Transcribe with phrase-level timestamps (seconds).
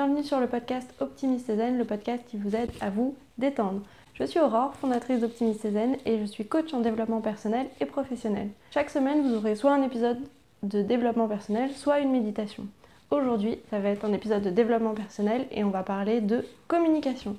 [0.00, 3.82] bienvenue sur le podcast Optimiste Zen, le podcast qui vous aide à vous détendre.
[4.14, 8.48] Je suis Aurore, fondatrice d'Optimiste Zen et je suis coach en développement personnel et professionnel.
[8.70, 10.16] Chaque semaine, vous aurez soit un épisode
[10.62, 12.66] de développement personnel, soit une méditation.
[13.10, 17.36] Aujourd'hui, ça va être un épisode de développement personnel et on va parler de communication.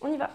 [0.00, 0.30] On y va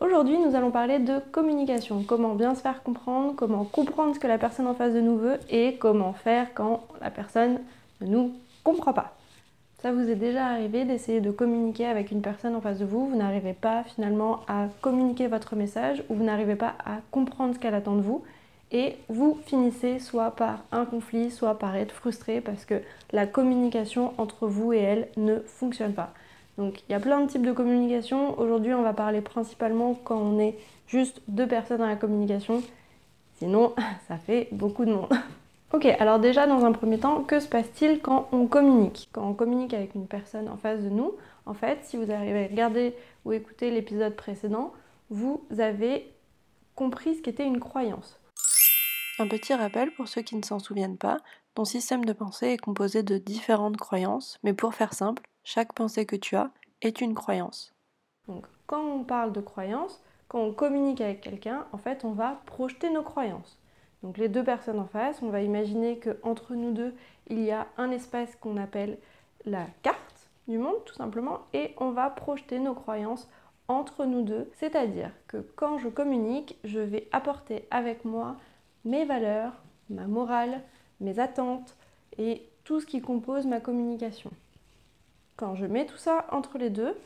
[0.00, 4.28] Aujourd'hui, nous allons parler de communication, comment bien se faire comprendre, comment comprendre ce que
[4.28, 7.58] la personne en face de nous veut et comment faire quand la personne
[8.00, 9.16] ne nous comprend pas.
[9.82, 13.08] Ça vous est déjà arrivé d'essayer de communiquer avec une personne en face de vous,
[13.08, 17.58] vous n'arrivez pas finalement à communiquer votre message ou vous n'arrivez pas à comprendre ce
[17.58, 18.22] qu'elle attend de vous
[18.70, 24.12] et vous finissez soit par un conflit, soit par être frustré parce que la communication
[24.18, 26.12] entre vous et elle ne fonctionne pas.
[26.58, 28.38] Donc il y a plein de types de communication.
[28.38, 30.58] Aujourd'hui, on va parler principalement quand on est
[30.88, 32.62] juste deux personnes dans la communication.
[33.38, 33.74] Sinon,
[34.08, 35.08] ça fait beaucoup de monde.
[35.72, 39.08] ok, alors déjà dans un premier temps, que se passe-t-il quand on communique?
[39.12, 41.12] Quand on communique avec une personne en face de nous,
[41.46, 44.72] en fait, si vous arrivez à regarder ou écouter l'épisode précédent,
[45.10, 46.12] vous avez
[46.74, 48.18] compris ce qu'était une croyance.
[49.20, 51.18] Un petit rappel pour ceux qui ne s'en souviennent pas,
[51.54, 56.04] ton système de pensée est composé de différentes croyances, mais pour faire simple, chaque pensée
[56.04, 56.50] que tu as
[56.82, 57.74] est une croyance.
[58.26, 62.42] Donc quand on parle de croyance, quand on communique avec quelqu'un, en fait, on va
[62.44, 63.58] projeter nos croyances.
[64.02, 66.94] Donc les deux personnes en face, on va imaginer qu'entre nous deux,
[67.28, 68.98] il y a un espace qu'on appelle
[69.46, 73.26] la carte du monde, tout simplement, et on va projeter nos croyances
[73.68, 74.50] entre nous deux.
[74.52, 78.36] C'est-à-dire que quand je communique, je vais apporter avec moi
[78.84, 79.54] mes valeurs,
[79.88, 80.60] ma morale,
[81.00, 81.74] mes attentes
[82.18, 84.30] et tout ce qui compose ma communication.
[85.38, 86.98] Quand je mets tout ça entre les deux,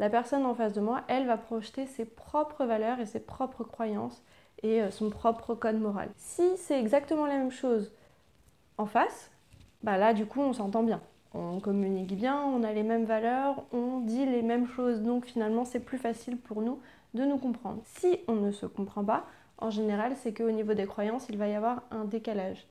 [0.00, 3.62] la personne en face de moi, elle va projeter ses propres valeurs et ses propres
[3.62, 4.24] croyances
[4.64, 6.08] et euh, son propre code moral.
[6.16, 7.92] Si c'est exactement la même chose
[8.76, 9.30] en face,
[9.84, 11.00] bah là du coup on s'entend bien.
[11.32, 15.64] On communique bien, on a les mêmes valeurs, on dit les mêmes choses, donc finalement
[15.64, 16.80] c'est plus facile pour nous
[17.14, 17.82] de nous comprendre.
[17.84, 19.26] Si on ne se comprend pas,
[19.58, 22.66] en général c'est qu'au niveau des croyances, il va y avoir un décalage.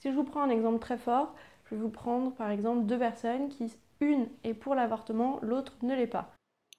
[0.00, 1.34] Si je vous prends un exemple très fort,
[1.66, 5.94] je vais vous prendre par exemple deux personnes qui une est pour l'avortement, l'autre ne
[5.94, 6.32] l'est pas.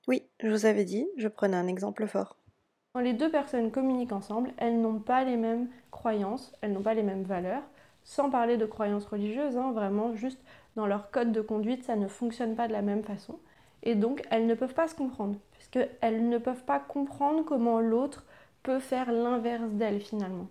[0.08, 2.38] Oui, je vous avais dit, je prenais un exemple fort.
[2.94, 6.94] Quand les deux personnes communiquent ensemble, elles n'ont pas les mêmes croyances, elles n'ont pas
[6.94, 7.64] les mêmes valeurs,
[8.04, 10.40] sans parler de croyances religieuses, hein, vraiment juste
[10.76, 13.40] dans leur code de conduite, ça ne fonctionne pas de la même façon.
[13.84, 18.26] Et donc, elles ne peuvent pas se comprendre, puisqu'elles ne peuvent pas comprendre comment l'autre
[18.64, 20.48] peut faire l'inverse d'elles finalement.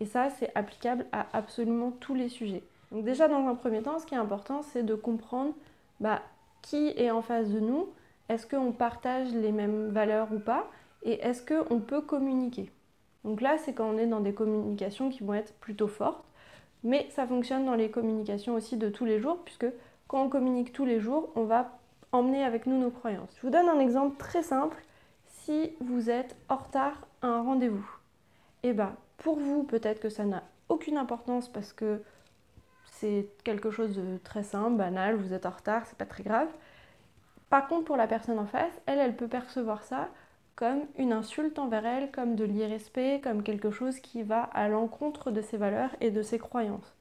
[0.00, 2.62] Et ça, c'est applicable à absolument tous les sujets.
[2.90, 5.54] Donc déjà, dans un premier temps, ce qui est important, c'est de comprendre
[6.00, 6.22] bah,
[6.62, 7.88] qui est en face de nous,
[8.28, 10.70] est-ce qu'on partage les mêmes valeurs ou pas,
[11.02, 12.70] et est-ce qu'on peut communiquer?
[13.24, 16.24] Donc là, c'est quand on est dans des communications qui vont être plutôt fortes,
[16.82, 19.66] mais ça fonctionne dans les communications aussi de tous les jours, puisque
[20.08, 21.78] quand on communique tous les jours, on va
[22.12, 23.30] emmener avec nous nos croyances.
[23.36, 24.82] Je vous donne un exemple très simple.
[25.26, 27.88] Si vous êtes en retard à un rendez-vous,
[28.62, 32.02] et eh bien pour vous, peut-être que ça n'a aucune importance parce que
[33.00, 36.48] c'est quelque chose de très simple, banal, vous êtes en retard, c'est pas très grave.
[37.48, 40.08] Par contre, pour la personne en face, elle, elle peut percevoir ça
[40.54, 45.30] comme une insulte envers elle, comme de l'irrespect, comme quelque chose qui va à l'encontre
[45.30, 46.94] de ses valeurs et de ses croyances.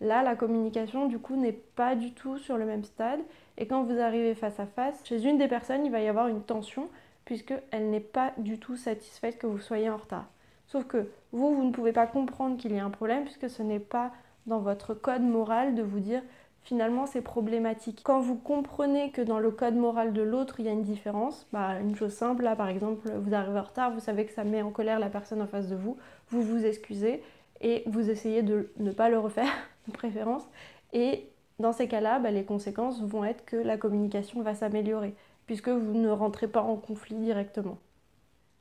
[0.00, 3.20] Là, la communication, du coup, n'est pas du tout sur le même stade.
[3.58, 6.28] Et quand vous arrivez face à face, chez une des personnes, il va y avoir
[6.28, 6.88] une tension,
[7.24, 10.26] puisqu'elle n'est pas du tout satisfaite que vous soyez en retard.
[10.68, 13.62] Sauf que vous, vous ne pouvez pas comprendre qu'il y a un problème, puisque ce
[13.62, 14.12] n'est pas
[14.50, 16.22] dans votre code moral de vous dire
[16.62, 18.00] finalement c'est problématique.
[18.04, 21.46] Quand vous comprenez que dans le code moral de l'autre il y a une différence,
[21.52, 24.44] bah, une chose simple, là par exemple vous arrivez en retard, vous savez que ça
[24.44, 25.96] met en colère la personne en face de vous,
[26.28, 27.22] vous vous excusez
[27.62, 29.52] et vous essayez de ne pas le refaire
[29.86, 30.46] de préférence.
[30.92, 35.14] Et dans ces cas-là, bah, les conséquences vont être que la communication va s'améliorer
[35.46, 37.78] puisque vous ne rentrez pas en conflit directement.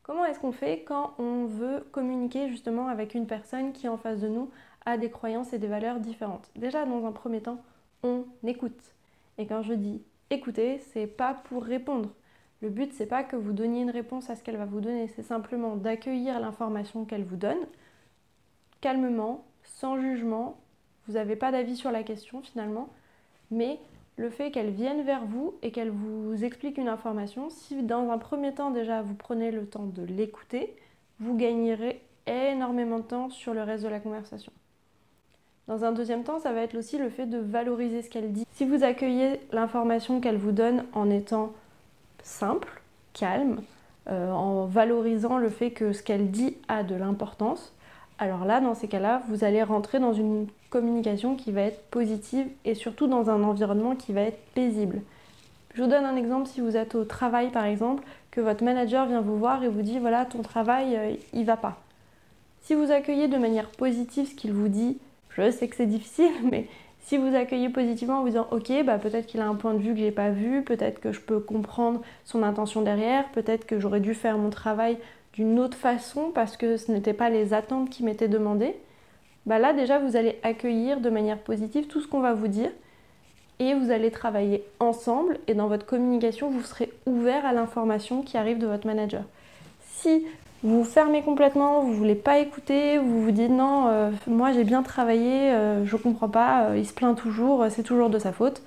[0.03, 4.19] Comment est-ce qu'on fait quand on veut communiquer justement avec une personne qui en face
[4.19, 4.49] de nous
[4.85, 6.49] a des croyances et des valeurs différentes.
[6.55, 7.61] Déjà, dans un premier temps,
[8.03, 8.93] on écoute.
[9.37, 12.09] Et quand je dis écouter, c'est pas pour répondre.
[12.61, 15.07] Le but, c'est pas que vous donniez une réponse à ce qu'elle va vous donner,
[15.07, 17.57] c'est simplement d'accueillir l'information qu'elle vous donne,
[18.81, 20.59] calmement, sans jugement.
[21.07, 22.89] Vous n'avez pas d'avis sur la question finalement,
[23.49, 23.79] mais
[24.17, 28.17] le fait qu'elle vienne vers vous et qu'elle vous explique une information, si dans un
[28.17, 30.75] premier temps déjà vous prenez le temps de l'écouter,
[31.19, 34.51] vous gagnerez énormément de temps sur le reste de la conversation.
[35.69, 38.43] Dans un deuxième temps, ça va être aussi le fait de valoriser ce qu'elle dit.
[38.53, 41.53] Si vous accueillez l'information qu'elle vous donne en étant
[42.23, 42.81] simple,
[43.13, 43.61] calme,
[44.09, 47.71] euh, en valorisant le fait que ce qu'elle dit a de l'importance,
[48.17, 52.47] alors là, dans ces cas-là, vous allez rentrer dans une communication qui va être positive
[52.65, 55.03] et surtout dans un environnement qui va être paisible.
[55.75, 59.05] Je vous donne un exemple, si vous êtes au travail par exemple, que votre manager
[59.05, 61.77] vient vous voir et vous dit voilà, ton travail, euh, il va pas.
[62.61, 64.97] Si vous accueillez de manière positive ce qu'il vous dit,
[65.39, 66.67] je sais que c'est difficile, mais
[67.01, 69.79] si vous accueillez positivement en vous disant ok, bah peut-être qu'il a un point de
[69.79, 73.79] vue que j'ai pas vu, peut-être que je peux comprendre son intention derrière, peut-être que
[73.79, 74.97] j'aurais dû faire mon travail
[75.33, 78.75] d'une autre façon parce que ce n'étaient pas les attentes qui m'étaient demandées,
[79.45, 82.71] bah là déjà vous allez accueillir de manière positive tout ce qu'on va vous dire
[83.59, 88.37] et vous allez travailler ensemble et dans votre communication vous serez ouvert à l'information qui
[88.37, 89.23] arrive de votre manager.
[89.81, 90.25] Si
[90.63, 94.83] vous fermez complètement, vous voulez pas écouter, vous vous dites non, euh, moi j'ai bien
[94.83, 98.61] travaillé, euh, je comprends pas, euh, il se plaint toujours, c'est toujours de sa faute.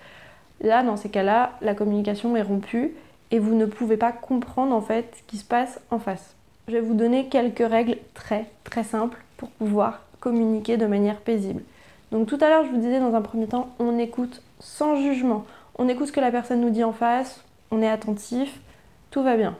[0.62, 2.94] Là, dans ces cas-là, la communication est rompue
[3.30, 6.34] et vous ne pouvez pas comprendre en fait ce qui se passe en face.
[6.68, 11.62] Je vais vous donner quelques règles très très simples pour pouvoir communiquer de manière paisible.
[12.10, 15.44] Donc tout à l'heure, je vous disais dans un premier temps, on écoute sans jugement.
[15.78, 18.60] On écoute ce que la personne nous dit en face, on est attentif,
[19.10, 19.56] tout va bien.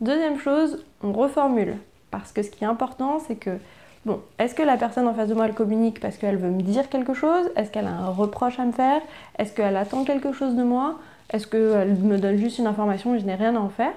[0.00, 1.76] Deuxième chose, on reformule.
[2.10, 3.58] Parce que ce qui est important, c'est que,
[4.04, 6.62] bon, est-ce que la personne en face de moi, elle communique parce qu'elle veut me
[6.62, 7.50] dire quelque chose?
[7.56, 9.00] Est-ce qu'elle a un reproche à me faire?
[9.38, 10.98] Est-ce qu'elle attend quelque chose de moi?
[11.32, 13.92] Est-ce qu'elle me donne juste une information et je n'ai rien à en faire?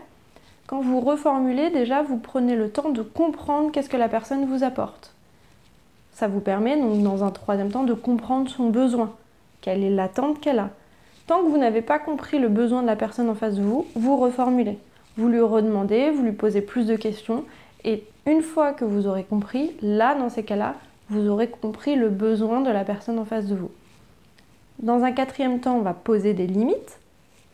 [0.68, 4.64] Quand vous reformulez, déjà, vous prenez le temps de comprendre qu'est-ce que la personne vous
[4.64, 5.14] apporte.
[6.14, 9.12] Ça vous permet donc dans un troisième temps de comprendre son besoin,
[9.62, 10.70] quelle est l'attente qu'elle a?
[11.28, 13.86] Tant que vous n'avez pas compris le besoin de la personne en face de vous,
[13.96, 14.78] vous reformulez.
[15.20, 17.44] Vous lui redemandez, vous lui posez plus de questions
[17.84, 20.76] et une fois que vous aurez compris, là dans ces cas-là,
[21.10, 23.70] vous aurez compris le besoin de la personne en face de vous.
[24.82, 27.00] Dans un quatrième temps, on va poser des limites.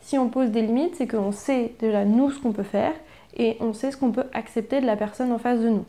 [0.01, 2.94] Si on pose des limites, c'est qu'on sait déjà nous ce qu'on peut faire
[3.35, 5.85] et on sait ce qu'on peut accepter de la personne en face de nous.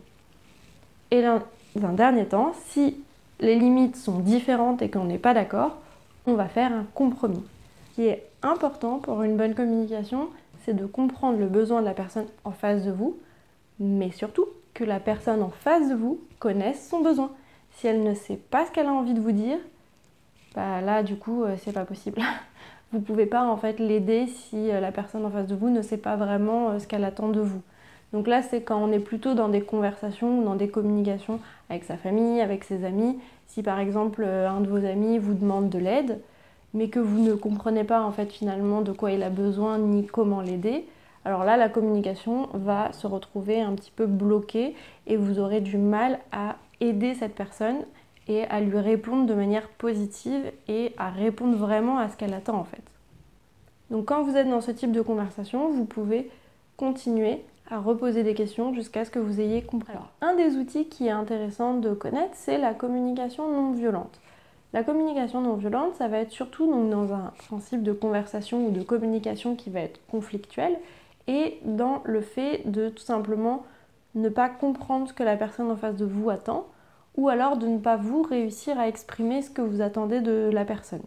[1.11, 1.43] Et dans
[1.87, 2.97] un dernier temps, si
[3.39, 5.77] les limites sont différentes et qu'on n'est pas d'accord,
[6.27, 7.45] on va faire un compromis.
[7.95, 10.31] Qui est important pour une bonne communication,
[10.67, 13.17] c'est de comprendre le besoin de la personne en face de vous,
[13.79, 17.31] mais surtout que la personne en face de vous connaisse son besoin.
[17.71, 19.59] Si elle ne sait pas ce qu'elle a envie de vous dire,
[20.57, 22.21] bah là du coup euh, c'est pas possible.
[22.93, 25.83] Vous pouvez pas en fait l'aider si euh, la personne en face de vous ne
[25.83, 27.61] sait pas vraiment euh, ce qu'elle attend de vous.
[28.13, 31.83] Donc là, c'est quand on est plutôt dans des conversations ou dans des communications avec
[31.83, 33.19] sa famille, avec ses amis.
[33.47, 36.21] Si par exemple un de vos amis vous demande de l'aide,
[36.75, 40.07] mais que vous ne comprenez pas en fait finalement de quoi il a besoin ni
[40.07, 40.87] comment l'aider,
[41.27, 44.77] alors là, la communication va se retrouver un petit peu bloquée
[45.09, 47.79] et vous aurez du mal à aider cette personne
[48.29, 52.59] et à lui répondre de manière positive et à répondre vraiment à ce qu'elle attend
[52.59, 52.83] en fait.
[53.91, 56.31] Donc quand vous êtes dans ce type de conversation, vous pouvez
[56.77, 59.91] continuer à reposer des questions jusqu'à ce que vous ayez compris.
[59.95, 64.21] Alors, un des outils qui est intéressant de connaître, c'est la communication non violente.
[64.73, 68.71] La communication non violente, ça va être surtout donc, dans un principe de conversation ou
[68.71, 70.79] de communication qui va être conflictuel
[71.29, 73.65] et dans le fait de tout simplement
[74.15, 76.67] ne pas comprendre ce que la personne en face de vous attend
[77.17, 80.65] ou alors de ne pas vous réussir à exprimer ce que vous attendez de la
[80.65, 81.03] personne.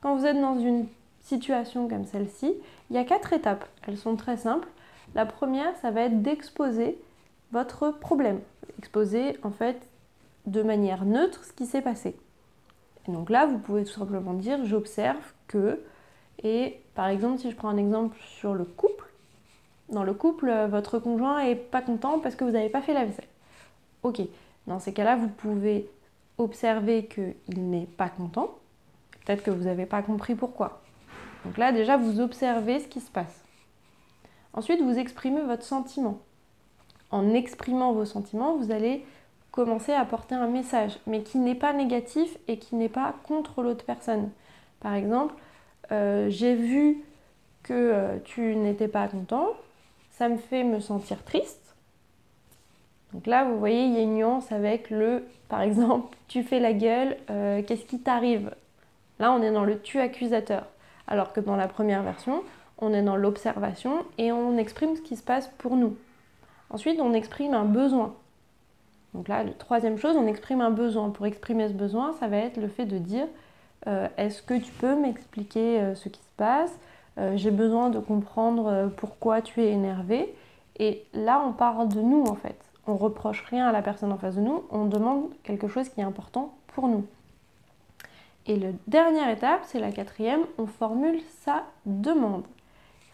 [0.00, 0.86] Quand vous êtes dans une
[1.20, 2.54] situation comme celle-ci,
[2.90, 3.66] il y a quatre étapes.
[3.86, 4.68] Elles sont très simples.
[5.14, 6.98] La première, ça va être d'exposer
[7.52, 8.40] votre problème.
[8.78, 9.80] Exposer en fait
[10.46, 12.16] de manière neutre ce qui s'est passé.
[13.08, 15.82] Et donc là, vous pouvez tout simplement dire j'observe que,
[16.42, 19.06] et par exemple, si je prends un exemple sur le couple,
[19.88, 23.04] dans le couple, votre conjoint est pas content parce que vous n'avez pas fait la
[23.04, 23.28] vaisselle.
[24.02, 24.20] Ok,
[24.66, 25.88] dans ces cas-là, vous pouvez
[26.38, 28.56] observer qu'il n'est pas content.
[29.24, 30.82] Peut-être que vous n'avez pas compris pourquoi.
[31.44, 33.44] Donc là, déjà, vous observez ce qui se passe.
[34.52, 36.18] Ensuite, vous exprimez votre sentiment.
[37.10, 39.04] En exprimant vos sentiments, vous allez
[39.56, 43.62] commencer à apporter un message, mais qui n'est pas négatif et qui n'est pas contre
[43.62, 44.30] l'autre personne.
[44.80, 45.34] Par exemple,
[45.90, 47.02] euh, j'ai vu
[47.62, 49.48] que euh, tu n'étais pas content,
[50.10, 51.74] ça me fait me sentir triste.
[53.14, 56.60] Donc là, vous voyez, il y a une nuance avec le, par exemple, tu fais
[56.60, 58.54] la gueule, euh, qu'est-ce qui t'arrive?
[59.18, 60.66] Là, on est dans le tu accusateur.
[61.08, 62.42] Alors que dans la première version,
[62.76, 65.96] on est dans l'observation et on exprime ce qui se passe pour nous.
[66.68, 68.14] Ensuite, on exprime un besoin.
[69.16, 71.08] Donc là, la troisième chose, on exprime un besoin.
[71.08, 73.26] Pour exprimer ce besoin, ça va être le fait de dire
[73.86, 76.78] euh, est-ce que tu peux m'expliquer euh, ce qui se passe?
[77.16, 80.34] Euh, J'ai besoin de comprendre pourquoi tu es énervé.
[80.78, 82.58] Et là, on parle de nous en fait.
[82.86, 86.00] On reproche rien à la personne en face de nous, on demande quelque chose qui
[86.00, 87.06] est important pour nous.
[88.44, 92.44] Et la dernière étape, c'est la quatrième, on formule sa demande.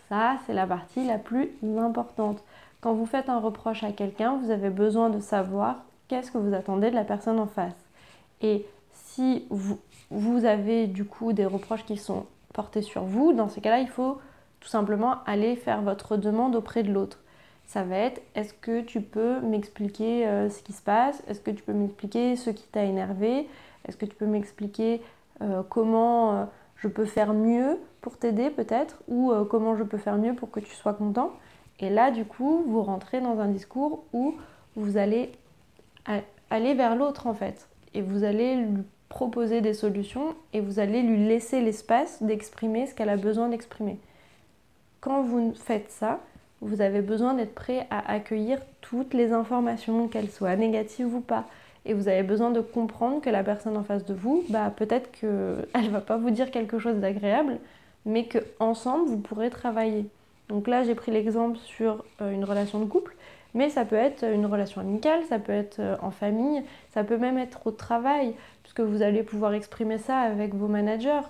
[0.09, 2.42] Ça, c'est la partie la plus importante.
[2.82, 5.76] Quand vous faites un reproche à quelqu'un, vous avez besoin de savoir
[6.12, 7.73] qu'est-ce que vous attendez de la personne en face.
[8.42, 13.62] Et si vous, avez du coup des reproches qui sont portés sur vous, dans ces
[13.62, 14.19] cas-là, il faut
[14.61, 17.21] tout simplement aller faire votre demande auprès de l'autre.
[17.64, 21.23] Ça va être est-ce que tu peux m'expliquer euh, ce qui se passe?
[21.28, 23.49] Est-ce que tu peux m'expliquer ce qui t'a énervé?
[23.88, 25.00] Est-ce que tu peux m'expliquer
[25.40, 26.45] euh, comment euh,
[26.76, 29.02] je peux faire mieux pour t'aider peut-être?
[29.09, 31.33] Ou comment je peux faire mieux pour que tu sois content?
[31.81, 34.35] Et là, du coup, vous rentrez dans un discours où
[34.76, 35.33] vous allez
[36.50, 37.68] aller vers l'autre en fait.
[37.94, 42.94] Et vous allez lui proposer des solutions et vous allez lui laisser l'espace d'exprimer ce
[42.94, 43.99] qu'elle a besoin d'exprimer.
[45.00, 46.21] Quand vous faites ça,
[46.62, 51.44] vous avez besoin d'être prêt à accueillir toutes les informations, qu'elles soient négatives ou pas.
[51.85, 55.11] Et vous avez besoin de comprendre que la personne en face de vous, bah, peut-être
[55.11, 57.59] qu'elle ne va pas vous dire quelque chose d'agréable,
[58.06, 60.06] mais qu'ensemble, vous pourrez travailler.
[60.49, 63.16] Donc là, j'ai pris l'exemple sur euh, une relation de couple,
[63.54, 67.18] mais ça peut être une relation amicale, ça peut être euh, en famille, ça peut
[67.18, 71.21] même être au travail, puisque vous allez pouvoir exprimer ça avec vos managers.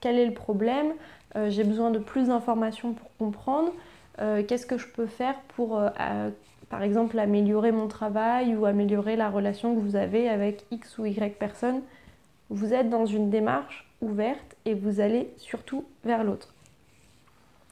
[0.00, 0.92] quel est le problème?
[1.36, 3.72] Euh, J'ai besoin de plus d'informations pour comprendre.
[4.20, 5.82] Euh, qu'est-ce que je peux faire pour,
[6.70, 11.06] par exemple, améliorer mon travail ou améliorer la relation que vous avez avec X ou
[11.06, 11.80] Y personne?
[12.50, 16.54] Vous êtes dans une démarche ouverte et vous allez surtout vers l'autre.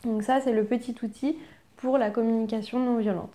[0.04, 1.38] Donc ça, c'est le petit outil
[1.76, 3.30] pour la communication non violente.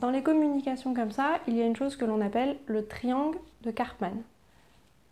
[0.00, 3.38] Dans les communications comme ça, il y a une chose que l'on appelle le triangle
[3.62, 4.22] de Karpman.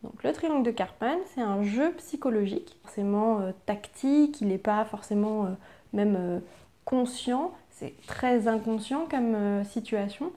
[0.03, 4.85] Donc le triangle de Karpman, c'est un jeu psychologique, forcément euh, tactique, il n'est pas
[4.85, 5.57] forcément
[5.95, 6.43] même
[6.85, 10.33] conscient, c'est très inconscient comme euh, situation.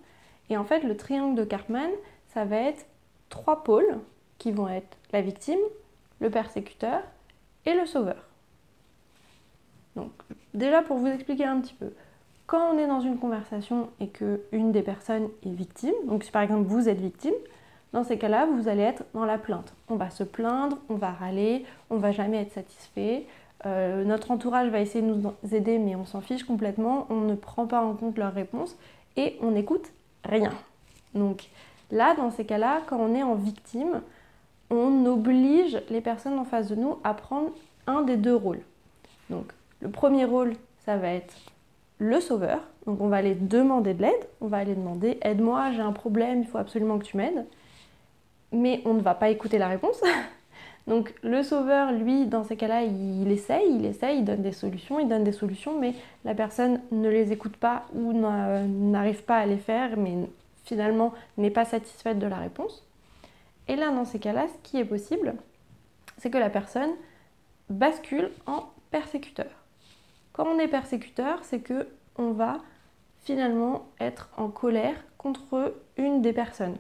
[0.50, 1.90] Et en fait, le triangle de Karpman,
[2.34, 2.86] ça va être
[3.30, 4.00] trois pôles
[4.38, 5.60] qui vont être la victime,
[6.20, 7.02] le persécuteur
[7.66, 8.24] et le sauveur.
[9.96, 10.12] Donc,
[10.54, 11.92] déjà pour vous expliquer un petit peu,
[12.48, 16.32] quand on est dans une conversation et que une des personnes est victime, donc si
[16.32, 17.34] par exemple vous êtes victime,
[17.94, 19.74] dans ces cas-là, vous allez être dans la plainte.
[19.90, 23.26] On va se plaindre, on va râler, on va jamais être satisfait,
[23.66, 27.36] euh, notre entourage va essayer de nous aider, mais on s'en fiche complètement, on ne
[27.36, 28.78] prend pas en compte leurs réponses
[29.16, 29.92] et on n'écoute
[30.24, 30.52] rien.
[31.16, 31.50] Donc
[31.92, 34.02] là, dans ces cas-là, quand on est en victime,
[34.70, 37.52] on oblige les personnes en face de nous à prendre
[37.88, 38.62] un des deux rôles.
[39.30, 39.52] Donc
[39.82, 40.54] le premier rôle,
[40.86, 41.34] ça va être
[42.00, 42.62] le sauveur.
[42.86, 46.42] Donc on va aller demander de l'aide, on va aller demander aide-moi, j'ai un problème,
[46.42, 47.46] il faut absolument que tu m'aides.
[48.52, 50.02] Mais on ne va pas écouter la réponse
[50.88, 55.00] Donc le sauveur, lui, dans ces cas-là, il essaye, il essaye, il donne des solutions,
[55.00, 59.46] il donne des solutions, mais la personne ne les écoute pas ou n'arrive pas à
[59.46, 60.16] les faire, mais
[60.64, 62.86] finalement n'est pas satisfaite de la réponse.
[63.68, 65.36] Et là, dans ces cas-là, ce qui est possible,
[66.18, 66.92] c'est que la personne
[67.70, 69.52] bascule en persécuteur.
[70.38, 72.60] Quand on est persécuteur, c'est que on va
[73.24, 76.78] finalement être en colère contre une des personnes.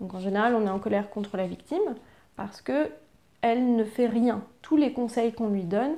[0.00, 1.94] Donc en général, on est en colère contre la victime
[2.34, 2.88] parce que
[3.42, 4.42] elle ne fait rien.
[4.62, 5.96] Tous les conseils qu'on lui donne,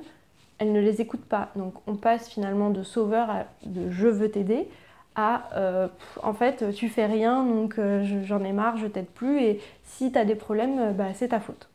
[0.57, 1.49] elle ne les écoute pas.
[1.55, 4.67] Donc on passe finalement de sauveur à de je veux t'aider
[5.15, 5.87] à euh,
[6.21, 10.11] en fait tu fais rien donc euh, j'en ai marre, je t'aide plus et si
[10.11, 11.69] tu as des problèmes, euh, bah, c'est ta faute.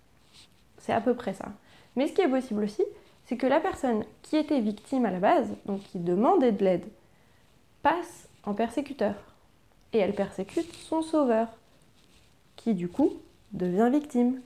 [0.77, 1.47] C'est à peu près ça.
[1.97, 2.85] Mais ce qui est possible aussi,
[3.27, 6.85] c'est que la personne qui était victime à la base, donc qui demandait de l'aide,
[7.83, 9.15] passe en persécuteur.
[9.93, 11.49] Et elle persécute son sauveur,
[12.57, 13.13] qui du coup
[13.53, 14.41] devient victime.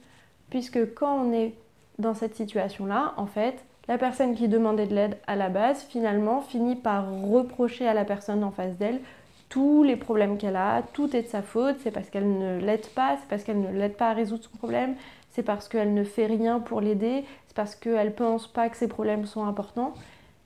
[0.50, 1.54] Puisque quand on est
[1.98, 6.42] dans cette situation-là, en fait, la personne qui demandait de l'aide à la base, finalement,
[6.42, 9.00] finit par reprocher à la personne en face d'elle
[9.48, 12.86] tous les problèmes qu'elle a, tout est de sa faute, c'est parce qu'elle ne l'aide
[12.88, 14.94] pas, c'est parce qu'elle ne l'aide pas à résoudre son problème,
[15.38, 18.88] c'est parce qu'elle ne fait rien pour l'aider, c'est parce qu'elle pense pas que ses
[18.88, 19.94] problèmes sont importants.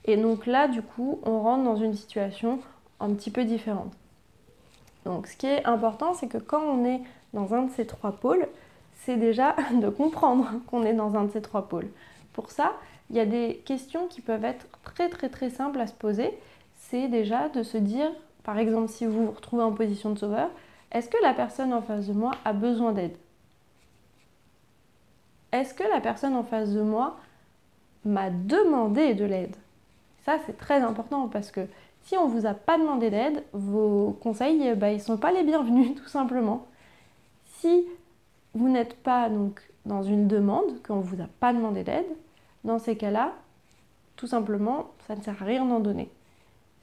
[0.05, 2.59] Et donc là, du coup, on rentre dans une situation
[3.01, 3.91] un petit peu différente.
[5.07, 7.01] Donc ce qui est important, c'est que quand on est
[7.33, 8.47] dans un de ces trois pôles,
[8.97, 11.89] c'est déjà de comprendre qu'on est dans un de ces trois pôles.
[12.35, 12.75] Pour ça,
[13.09, 16.39] il y a des questions qui peuvent être très très très simples à se poser.
[16.77, 18.13] C'est déjà de se dire,
[18.45, 20.51] par exemple, si vous vous retrouvez en position de sauveur,
[20.91, 23.17] est-ce que la personne en face de moi a besoin d'aide?
[25.53, 27.19] Est-ce que la personne en face de moi
[28.05, 29.55] m'a demandé de l'aide?
[30.25, 31.67] Ça, c'est très important parce que
[32.03, 35.33] si on ne vous a pas demandé d'aide, vos conseils, bah, ils ne sont pas
[35.33, 36.67] les bienvenus, tout simplement.
[37.59, 37.85] Si
[38.55, 42.07] vous n'êtes pas donc dans une demande, qu'on ne vous a pas demandé d'aide,
[42.65, 43.33] dans ces cas-là,
[44.17, 46.09] tout simplement, ça ne sert à rien d'en donner.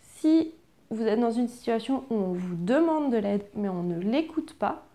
[0.01, 0.51] Si
[0.89, 4.53] vous êtes dans une situation où on vous demande de l'aide, mais on ne l'écoute
[4.53, 4.85] pas,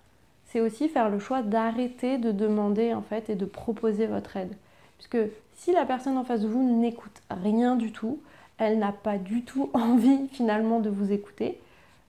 [0.54, 4.54] c'est aussi faire le choix d'arrêter de demander en fait et de proposer votre aide.
[4.98, 5.18] Puisque
[5.56, 8.20] si la personne en face de vous n'écoute rien du tout,
[8.58, 11.60] elle n'a pas du tout envie finalement de vous écouter,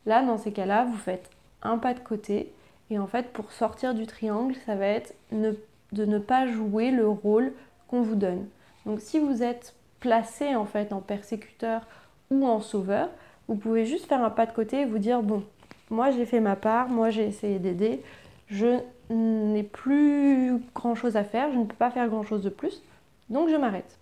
[0.06, 1.32] là dans ces cas-là, vous faites
[1.64, 2.54] un pas de côté.
[2.92, 7.10] Et en fait, pour sortir du triangle, ça va être de ne pas jouer le
[7.10, 7.52] rôle
[7.88, 8.46] qu'on vous donne.
[8.86, 11.82] Donc si vous êtes placé en fait en persécuteur
[12.30, 13.10] ou en sauveur,
[13.48, 15.44] vous pouvez juste faire un pas de côté et vous dire bon,
[15.90, 18.04] moi j'ai fait ma part, moi j'ai essayé d'aider,
[18.48, 22.50] je n'ai plus grand chose à faire, je ne peux pas faire grand chose de
[22.50, 22.82] plus,
[23.30, 23.98] donc je m'arrête.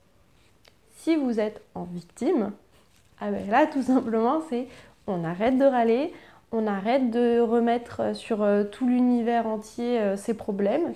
[0.96, 2.52] Si vous êtes en victime,
[3.20, 4.68] ah ben là tout simplement c'est
[5.08, 6.14] on arrête de râler,
[6.52, 10.94] on arrête de remettre sur euh, tout l'univers entier euh, ses problèmes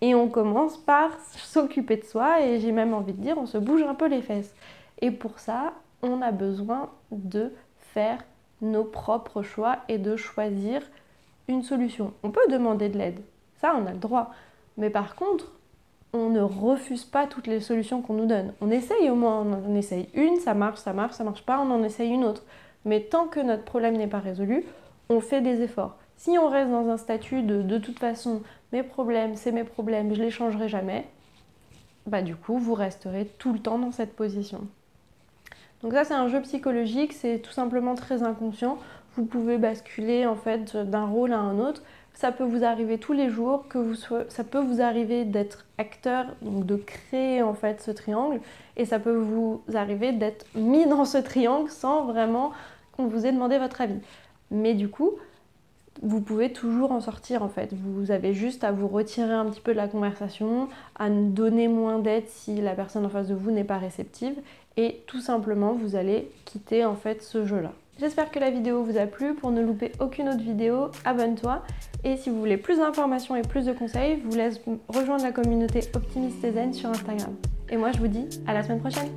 [0.00, 3.58] et on commence par s'occuper de soi et j'ai même envie de dire on se
[3.58, 4.54] bouge un peu les fesses.
[5.02, 8.24] Et pour ça, on a besoin de faire
[8.62, 10.82] nos propres choix et de choisir
[11.62, 12.12] solution.
[12.22, 13.20] On peut demander de l'aide,
[13.60, 14.30] ça on a le droit.
[14.76, 15.52] Mais par contre,
[16.12, 18.52] on ne refuse pas toutes les solutions qu'on nous donne.
[18.60, 21.60] On essaye au moins, on en essaye une, ça marche, ça marche, ça marche pas,
[21.60, 22.42] on en essaye une autre.
[22.84, 24.64] Mais tant que notre problème n'est pas résolu,
[25.08, 25.96] on fait des efforts.
[26.16, 28.42] Si on reste dans un statut de de toute façon,
[28.72, 31.06] mes problèmes, c'est mes problèmes, je les changerai jamais,
[32.06, 34.66] bah du coup, vous resterez tout le temps dans cette position.
[35.82, 38.78] Donc ça, c'est un jeu psychologique, c'est tout simplement très inconscient.
[39.16, 41.82] Vous pouvez basculer en fait d'un rôle à un autre.
[42.14, 46.26] Ça peut vous arriver tous les jours, que vous ça peut vous arriver d'être acteur,
[46.42, 48.40] donc de créer en fait ce triangle,
[48.76, 52.52] et ça peut vous arriver d'être mis dans ce triangle sans vraiment
[52.92, 54.00] qu'on vous ait demandé votre avis.
[54.50, 55.12] Mais du coup,
[56.02, 57.72] vous pouvez toujours en sortir en fait.
[57.72, 61.98] Vous avez juste à vous retirer un petit peu de la conversation, à donner moins
[61.98, 64.34] d'aide si la personne en face de vous n'est pas réceptive
[64.76, 67.72] et tout simplement vous allez quitter en fait ce jeu-là.
[67.98, 69.34] J'espère que la vidéo vous a plu.
[69.34, 71.62] Pour ne louper aucune autre vidéo, abonne-toi.
[72.04, 75.32] Et si vous voulez plus d'informations et plus de conseils, je vous laisse rejoindre la
[75.32, 77.34] communauté Optimiste sur Instagram.
[77.68, 79.08] Et moi je vous dis à la semaine prochaine